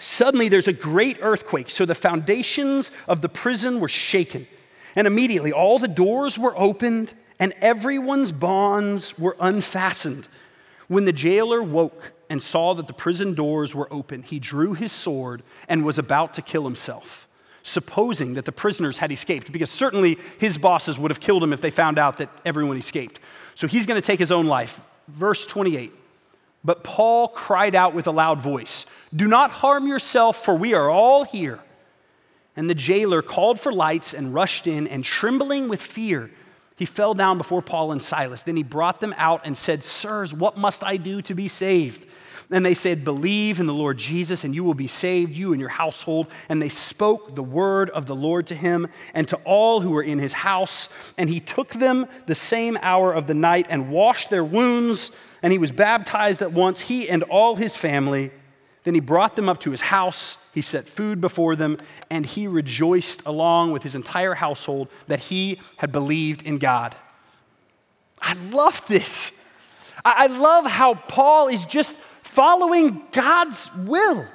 [0.00, 1.70] suddenly there's a great earthquake.
[1.70, 4.48] So the foundations of the prison were shaken.
[4.96, 10.26] And immediately all the doors were opened and everyone's bonds were unfastened.
[10.88, 14.90] When the jailer woke and saw that the prison doors were open, he drew his
[14.90, 17.28] sword and was about to kill himself,
[17.62, 21.60] supposing that the prisoners had escaped, because certainly his bosses would have killed him if
[21.60, 23.20] they found out that everyone escaped.
[23.54, 24.80] So he's going to take his own life.
[25.06, 25.92] Verse 28.
[26.68, 28.84] But Paul cried out with a loud voice,
[29.16, 31.60] Do not harm yourself, for we are all here.
[32.56, 36.30] And the jailer called for lights and rushed in, and trembling with fear,
[36.76, 38.42] he fell down before Paul and Silas.
[38.42, 42.06] Then he brought them out and said, Sirs, what must I do to be saved?
[42.50, 45.60] And they said, Believe in the Lord Jesus, and you will be saved, you and
[45.60, 46.26] your household.
[46.50, 50.02] And they spoke the word of the Lord to him and to all who were
[50.02, 50.90] in his house.
[51.16, 55.52] And he took them the same hour of the night and washed their wounds and
[55.52, 58.30] he was baptized at once, he and all his family.
[58.84, 60.38] Then he brought them up to his house.
[60.54, 61.78] He set food before them,
[62.10, 66.96] and he rejoiced along with his entire household that he had believed in God.
[68.20, 69.46] I love this.
[70.04, 74.26] I love how Paul is just following God's will.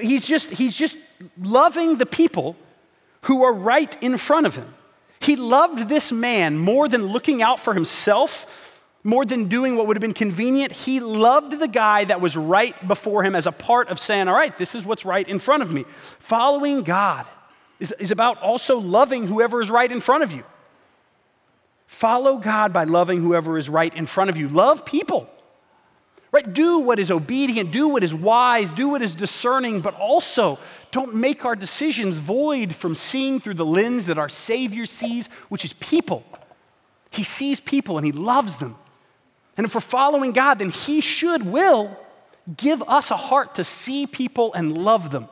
[0.00, 0.96] He's just, he's just
[1.40, 2.56] loving the people
[3.22, 4.74] who are right in front of him.
[5.20, 8.61] He loved this man more than looking out for himself
[9.04, 12.86] more than doing what would have been convenient, he loved the guy that was right
[12.86, 15.62] before him as a part of saying, All right, this is what's right in front
[15.62, 15.84] of me.
[16.20, 17.26] Following God
[17.80, 20.44] is, is about also loving whoever is right in front of you.
[21.86, 24.48] Follow God by loving whoever is right in front of you.
[24.48, 25.28] Love people.
[26.30, 26.50] Right?
[26.50, 30.58] Do what is obedient, do what is wise, do what is discerning, but also
[30.90, 35.64] don't make our decisions void from seeing through the lens that our Savior sees, which
[35.64, 36.24] is people.
[37.10, 38.76] He sees people and he loves them.
[39.56, 41.96] And if we're following God, then He should, will
[42.56, 45.28] give us a heart to see people and love them.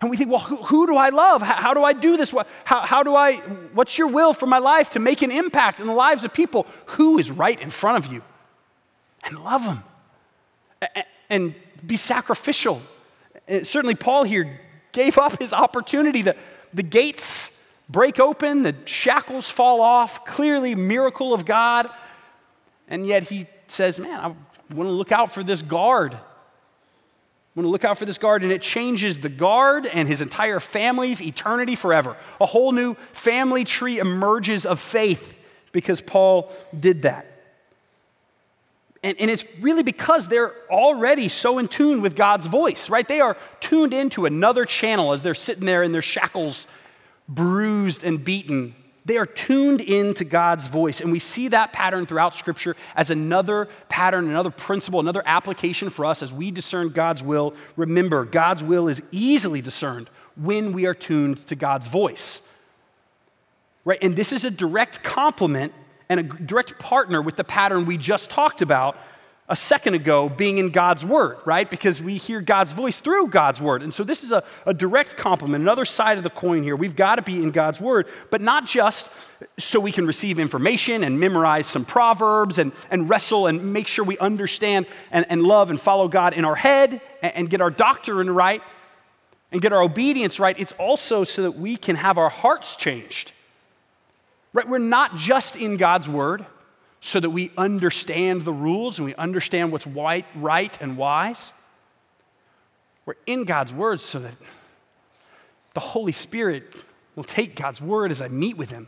[0.00, 1.42] And we think, well, who, who do I love?
[1.42, 2.34] How, how, do I do this?
[2.64, 3.36] How, how do I,
[3.72, 6.66] what's your will for my life to make an impact in the lives of people?
[6.86, 8.22] Who is right in front of you?
[9.24, 9.84] And love them.
[11.30, 11.54] And
[11.86, 12.82] be sacrificial.
[13.48, 16.22] Uh, certainly, Paul here gave up his opportunity.
[16.22, 16.36] The
[16.72, 17.58] the gates
[17.88, 21.88] break open, the shackles fall off, clearly, miracle of God.
[22.88, 24.28] And yet he says, Man, I
[24.74, 26.14] want to look out for this guard.
[26.14, 30.22] I want to look out for this guard, and it changes the guard and his
[30.22, 32.16] entire family's eternity forever.
[32.40, 35.36] A whole new family tree emerges of faith
[35.72, 37.26] because Paul did that.
[39.02, 43.06] And, and it's really because they're already so in tune with God's voice, right?
[43.06, 46.66] They are tuned into another channel as they're sitting there in their shackles,
[47.28, 48.74] bruised and beaten.
[49.04, 51.00] They are tuned into God's voice.
[51.00, 56.04] And we see that pattern throughout Scripture as another pattern, another principle, another application for
[56.04, 57.54] us as we discern God's will.
[57.76, 62.48] Remember, God's will is easily discerned when we are tuned to God's voice.
[63.84, 63.98] Right?
[64.02, 65.72] And this is a direct complement
[66.08, 68.96] and a direct partner with the pattern we just talked about
[69.52, 71.70] a second ago being in God's Word, right?
[71.70, 73.82] Because we hear God's voice through God's Word.
[73.82, 76.74] And so this is a, a direct complement, another side of the coin here.
[76.74, 79.10] We've got to be in God's Word, but not just
[79.58, 84.06] so we can receive information and memorize some proverbs and, and wrestle and make sure
[84.06, 87.70] we understand and, and love and follow God in our head and, and get our
[87.70, 88.62] doctrine right
[89.52, 90.58] and get our obedience right.
[90.58, 93.32] It's also so that we can have our hearts changed
[94.52, 94.68] Right?
[94.68, 96.44] We're not just in God's word
[97.04, 101.52] so that we understand the rules and we understand what's right, right and wise.
[103.04, 104.32] We're in God's word so that
[105.74, 106.76] the Holy Spirit
[107.16, 108.86] will take God's word as I meet with Him.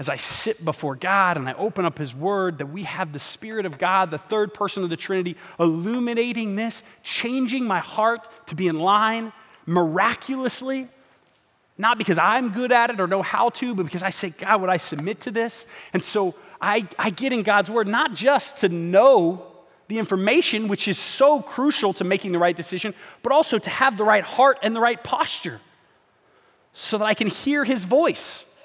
[0.00, 3.20] As I sit before God and I open up His Word, that we have the
[3.20, 8.56] Spirit of God, the third person of the Trinity, illuminating this, changing my heart to
[8.56, 9.32] be in line
[9.66, 10.88] miraculously
[11.76, 14.60] not because I'm good at it or know how to, but because I say, God,
[14.60, 15.66] would I submit to this?
[15.92, 16.34] And so
[16.64, 19.46] I, I get in God's word not just to know
[19.88, 23.96] the information, which is so crucial to making the right decision, but also to have
[23.96, 25.60] the right heart and the right posture
[26.72, 28.58] so that I can hear his voice,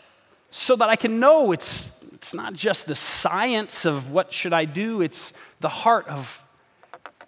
[0.50, 4.66] so that I can know it's, it's not just the science of what should I
[4.66, 6.46] do, it's the heart of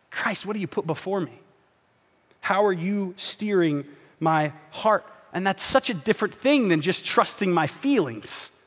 [0.10, 1.34] Christ, what do you put before me?
[2.40, 3.86] How are you steering
[4.20, 5.06] my heart?
[5.34, 8.61] And that's such a different thing than just trusting my feelings.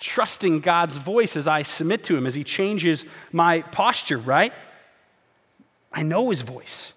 [0.00, 4.52] Trusting God's voice as I submit to Him, as He changes my posture, right?
[5.92, 6.92] I know His voice.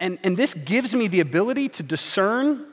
[0.00, 2.66] And, and this gives me the ability to discern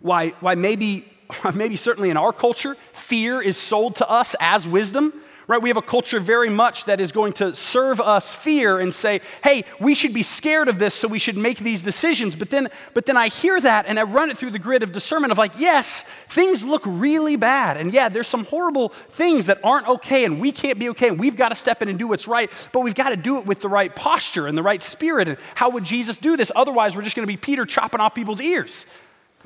[0.00, 1.04] why, why maybe,
[1.54, 5.12] maybe certainly in our culture, fear is sold to us as wisdom
[5.48, 5.62] right?
[5.62, 9.20] We have a culture very much that is going to serve us fear and say,
[9.44, 12.34] hey, we should be scared of this, so we should make these decisions.
[12.34, 14.92] But then, but then I hear that and I run it through the grid of
[14.92, 17.76] discernment of like, yes, things look really bad.
[17.76, 21.18] And yeah, there's some horrible things that aren't okay and we can't be okay and
[21.18, 23.46] we've got to step in and do what's right, but we've got to do it
[23.46, 25.28] with the right posture and the right spirit.
[25.28, 26.50] And how would Jesus do this?
[26.56, 28.86] Otherwise, we're just going to be Peter chopping off people's ears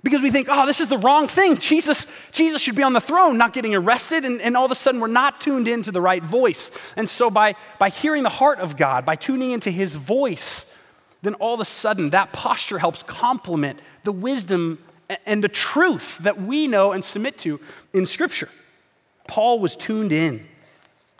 [0.03, 1.59] because we think, oh, this is the wrong thing.
[1.59, 4.25] Jesus, Jesus should be on the throne, not getting arrested.
[4.25, 6.71] And, and all of a sudden, we're not tuned into the right voice.
[6.97, 10.77] And so, by, by hearing the heart of God, by tuning into his voice,
[11.23, 14.79] then all of a sudden, that posture helps complement the wisdom
[15.27, 17.61] and the truth that we know and submit to
[17.93, 18.49] in Scripture.
[19.27, 20.47] Paul was tuned in.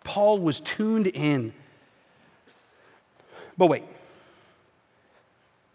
[0.05, 1.53] Paul was tuned in.
[3.59, 3.85] But wait,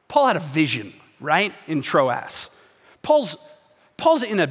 [0.07, 2.49] Paul had a vision, right, in Troas.
[3.05, 3.37] Paul's,
[3.97, 4.49] Paul's in a,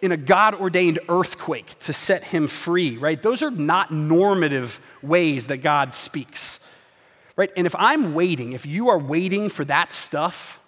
[0.00, 3.20] in a God ordained earthquake to set him free, right?
[3.20, 6.60] Those are not normative ways that God speaks,
[7.36, 7.50] right?
[7.58, 10.60] And if I'm waiting, if you are waiting for that stuff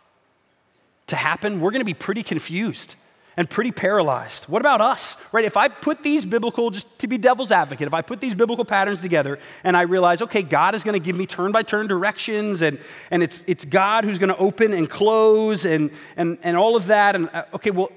[1.07, 2.97] to happen, we're gonna be pretty confused
[3.37, 4.45] and pretty paralyzed.
[4.45, 5.45] What about us, right?
[5.45, 8.65] If I put these biblical, just to be devil's advocate, if I put these biblical
[8.65, 11.87] patterns together and I realize, okay, God is going to give me turn by turn
[11.87, 12.79] directions and,
[13.11, 16.87] and it's, it's God who's going to open and close and, and, and all of
[16.87, 17.17] that.
[17.17, 17.91] And uh, okay, well,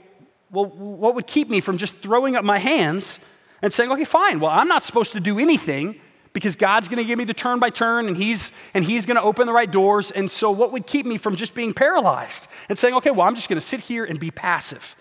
[0.51, 3.19] well, what would keep me from just throwing up my hands
[3.61, 5.99] and saying, okay, fine, well, I'm not supposed to do anything
[6.31, 9.15] because God's going to give me the turn by turn and he's and he's going
[9.15, 12.49] to open the right doors and so what would keep me from just being paralyzed
[12.67, 14.97] and saying okay well I'm just going to sit here and be passive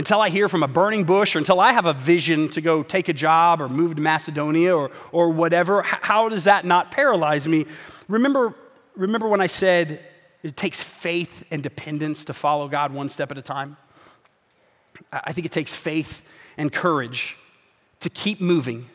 [0.00, 2.82] until I hear from a burning bush or until I have a vision to go
[2.82, 7.46] take a job or move to Macedonia or, or whatever, how does that not paralyze
[7.46, 7.66] me?
[8.08, 8.54] Remember,
[8.96, 10.02] remember when I said
[10.42, 13.76] it takes faith and dependence to follow God one step at a time?
[15.12, 16.24] I think it takes faith
[16.56, 17.36] and courage
[18.00, 18.88] to keep moving,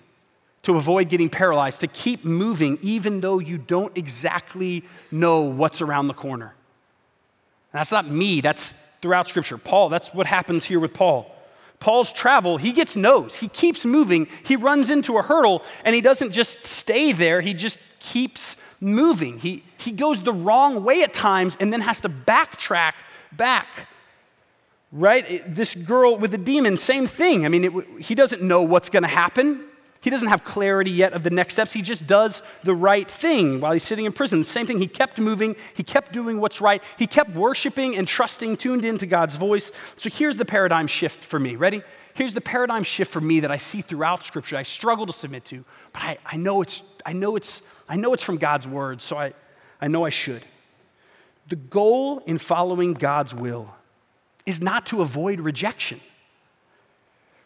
[0.64, 6.08] to avoid getting paralyzed, to keep moving even though you don't exactly know what's around
[6.08, 6.56] the corner.
[7.74, 9.58] That's not me, that's throughout Scripture.
[9.58, 11.32] Paul, that's what happens here with Paul.
[11.80, 13.36] Paul's travel, he gets no's.
[13.36, 14.28] He keeps moving.
[14.44, 19.40] He runs into a hurdle and he doesn't just stay there, he just keeps moving.
[19.40, 22.94] He, he goes the wrong way at times and then has to backtrack
[23.32, 23.88] back
[24.96, 25.44] right?
[25.54, 27.46] This girl with the demon, same thing.
[27.46, 29.64] I mean, it, he doesn't know what's going to happen.
[30.06, 31.74] He doesn't have clarity yet of the next steps.
[31.74, 34.38] He just does the right thing while he's sitting in prison.
[34.38, 34.78] The same thing.
[34.78, 35.56] He kept moving.
[35.74, 36.84] He kept doing what's right.
[37.00, 39.72] He kept worshiping and trusting, tuned into God's voice.
[39.96, 41.56] So here's the paradigm shift for me.
[41.56, 41.82] Ready?
[42.14, 44.58] Here's the paradigm shift for me that I see throughout Scripture.
[44.58, 48.14] I struggle to submit to, but I, I know it's I know it's I know
[48.14, 49.34] it's from God's word, so I,
[49.82, 50.44] I know I should.
[51.48, 53.74] The goal in following God's will
[54.46, 56.00] is not to avoid rejection.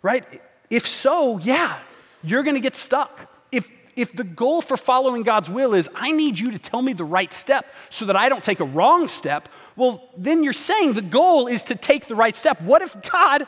[0.01, 0.25] Right?
[0.69, 1.79] If so, yeah,
[2.23, 3.31] you're going to get stuck.
[3.51, 6.93] If, if the goal for following God's will is, I need you to tell me
[6.93, 10.93] the right step so that I don't take a wrong step, well, then you're saying
[10.93, 12.61] the goal is to take the right step.
[12.61, 13.47] What if God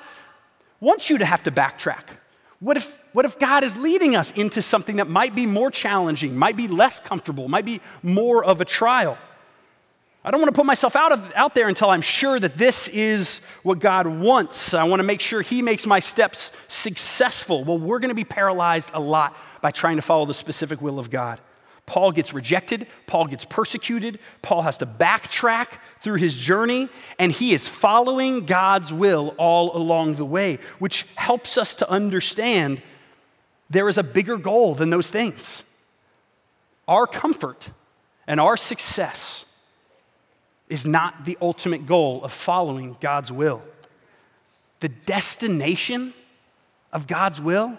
[0.80, 2.03] wants you to have to backtrack?
[2.59, 6.38] What if, what if God is leading us into something that might be more challenging,
[6.38, 9.17] might be less comfortable, might be more of a trial?
[10.24, 12.88] I don't want to put myself out, of, out there until I'm sure that this
[12.89, 14.76] is what God wants.
[14.76, 17.63] I want to make sure He makes my steps successful.
[17.63, 20.99] Well, we're going to be paralyzed a lot by trying to follow the specific will
[20.99, 21.39] of God.
[21.88, 26.88] Paul gets rejected, Paul gets persecuted, Paul has to backtrack through his journey,
[27.19, 32.82] and he is following God's will all along the way, which helps us to understand
[33.69, 35.63] there is a bigger goal than those things.
[36.88, 37.72] Our comfort
[38.28, 39.51] and our success
[40.72, 43.61] is not the ultimate goal of following God's will.
[44.80, 46.13] The destination
[46.93, 47.78] of God's will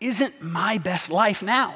[0.00, 1.74] isn't my best life now.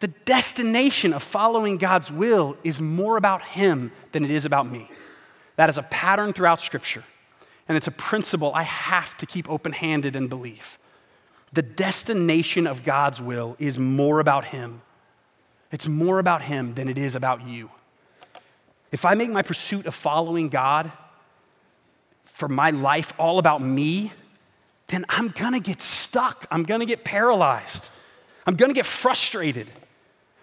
[0.00, 4.88] The destination of following God's will is more about Him than it is about me.
[5.56, 7.02] That is a pattern throughout Scripture,
[7.66, 10.78] and it's a principle I have to keep open handed and believe.
[11.52, 14.82] The destination of God's will is more about Him.
[15.72, 17.70] It's more about Him than it is about you.
[18.90, 20.90] If I make my pursuit of following God
[22.24, 24.12] for my life all about me,
[24.86, 26.46] then I'm gonna get stuck.
[26.50, 27.90] I'm gonna get paralyzed.
[28.46, 29.68] I'm gonna get frustrated.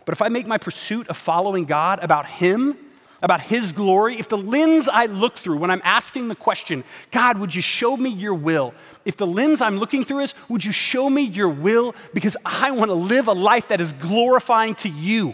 [0.05, 2.77] But if I make my pursuit of following God about Him,
[3.23, 7.39] about His glory, if the lens I look through when I'm asking the question, God,
[7.39, 8.75] would you show me your will?
[9.03, 12.69] If the lens I'm looking through is, would you show me your will because I
[12.69, 15.33] wanna live a life that is glorifying to you?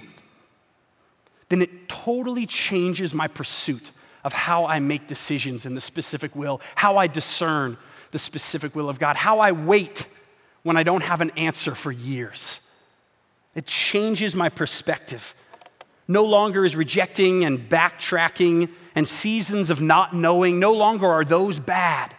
[1.52, 3.92] Then it totally changes my pursuit
[4.24, 7.78] of how I make decisions in the specific will, how I discern
[8.12, 10.08] the specific will of God, how I wait
[10.64, 12.68] when I don't have an answer for years.
[13.54, 15.36] It changes my perspective.
[16.08, 21.60] No longer is rejecting and backtracking and seasons of not knowing, no longer are those
[21.60, 22.16] bad.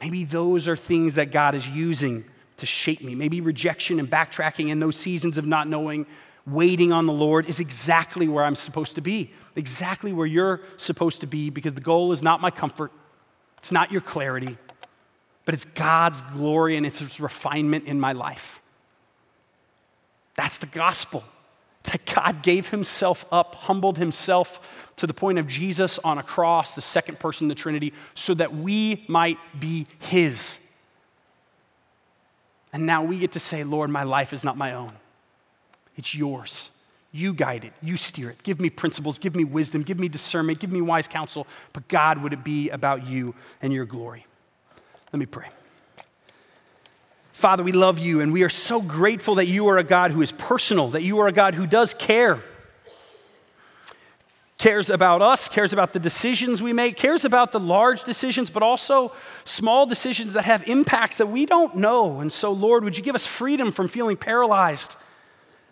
[0.00, 2.24] Maybe those are things that God is using
[2.58, 3.14] to shape me.
[3.14, 6.06] Maybe rejection and backtracking and those seasons of not knowing
[6.46, 11.20] waiting on the Lord is exactly where I'm supposed to be, exactly where you're supposed
[11.22, 12.92] to be, because the goal is not my comfort,
[13.58, 14.56] it's not your clarity,
[15.44, 18.60] but it's God's glory and its refinement in my life.
[20.34, 21.24] That's the gospel.
[21.84, 26.74] That God gave himself up, humbled himself to the point of Jesus on a cross,
[26.74, 30.58] the second person of the Trinity, so that we might be his.
[32.72, 34.92] And now we get to say, Lord, my life is not my own.
[35.96, 36.70] It's yours.
[37.12, 38.42] You guide it, you steer it.
[38.42, 41.46] Give me principles, give me wisdom, give me discernment, give me wise counsel.
[41.72, 44.26] But God, would it be about you and your glory?
[45.12, 45.48] Let me pray.
[47.32, 50.20] Father, we love you and we are so grateful that you are a God who
[50.20, 52.40] is personal, that you are a God who does care.
[54.58, 58.62] Cares about us, cares about the decisions we make, cares about the large decisions, but
[58.62, 59.12] also
[59.44, 62.20] small decisions that have impacts that we don't know.
[62.20, 64.96] And so, Lord, would you give us freedom from feeling paralyzed?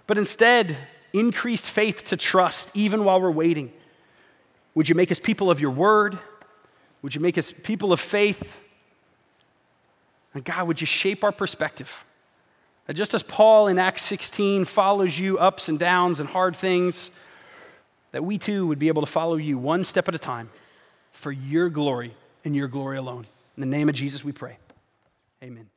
[0.06, 0.76] But instead
[1.12, 3.72] increased faith to trust even while we're waiting.
[4.74, 6.18] Would you make us people of your word?
[7.02, 8.58] Would you make us people of faith?
[10.34, 12.04] And God, would you shape our perspective?
[12.86, 17.10] That just as Paul in Acts 16 follows you ups and downs and hard things,
[18.12, 20.50] that we too would be able to follow you one step at a time
[21.12, 23.24] for your glory and your glory alone.
[23.56, 24.58] In the name of Jesus, we pray.
[25.42, 25.73] Amen.